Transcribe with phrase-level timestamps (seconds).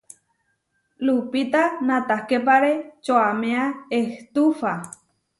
[1.05, 2.71] Lupita natahképare
[3.05, 3.63] čoaméa
[3.99, 4.73] ehtufa.